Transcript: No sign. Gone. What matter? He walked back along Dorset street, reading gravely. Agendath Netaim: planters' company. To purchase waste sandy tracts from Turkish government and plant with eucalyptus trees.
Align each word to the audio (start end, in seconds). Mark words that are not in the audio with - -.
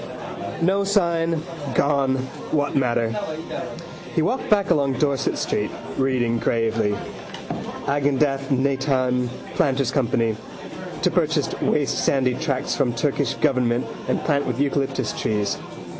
No 0.63 0.83
sign. 0.83 1.43
Gone. 1.75 2.15
What 2.49 2.75
matter? 2.75 3.13
He 4.15 4.23
walked 4.23 4.49
back 4.49 4.71
along 4.71 4.93
Dorset 4.93 5.37
street, 5.37 5.69
reading 5.95 6.39
gravely. 6.39 6.97
Agendath 7.85 8.47
Netaim: 8.49 9.29
planters' 9.53 9.91
company. 9.91 10.37
To 11.03 11.11
purchase 11.11 11.53
waste 11.61 11.99
sandy 12.03 12.33
tracts 12.33 12.75
from 12.75 12.93
Turkish 12.95 13.35
government 13.35 13.85
and 14.07 14.19
plant 14.23 14.47
with 14.47 14.59
eucalyptus 14.59 15.13
trees. 15.21 15.59